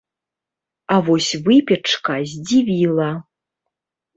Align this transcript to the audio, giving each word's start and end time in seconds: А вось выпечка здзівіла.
А 0.95 0.95
вось 1.09 1.27
выпечка 1.47 2.17
здзівіла. 2.33 3.11